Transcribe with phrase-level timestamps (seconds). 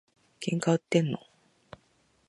[0.39, 1.19] 喧嘩売ってんの？